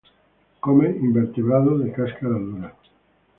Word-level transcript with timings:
Come 0.63 0.87
invertebrados 0.89 1.83
de 1.83 1.91
cáscara 1.91 2.33
dura. 2.47 2.75